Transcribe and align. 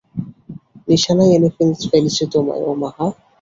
নিশানায় 0.87 1.31
এনে 1.35 1.49
ফেলেছি 1.85 2.23
তোমায়, 2.33 2.63
ওমাহা। 2.63 3.05